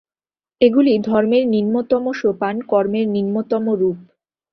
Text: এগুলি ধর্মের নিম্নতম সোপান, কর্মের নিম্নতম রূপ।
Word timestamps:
এগুলি 0.61 0.93
ধর্মের 1.07 1.43
নিম্নতম 1.47 2.03
সোপান, 2.13 2.55
কর্মের 2.71 3.07
নিম্নতম 3.07 3.63
রূপ। 3.71 3.97